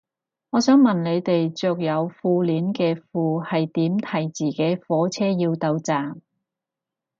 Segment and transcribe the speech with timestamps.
[0.49, 6.19] 我想問你哋着有褲鏈嘅褲係點提自己火車要到站